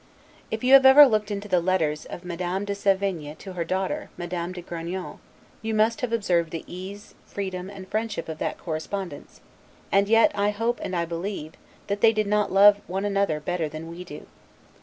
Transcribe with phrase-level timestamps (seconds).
[0.49, 4.09] If you have ever looked into the "Letters" of Madame de Sevigne to her daughter,
[4.17, 5.19] Madame de Grignan,
[5.61, 9.41] you must have observed the ease, freedom, and friendship of that correspondence;
[9.91, 11.53] and yet, I hope and I believe,
[11.85, 14.25] that they did not love one another better than we do.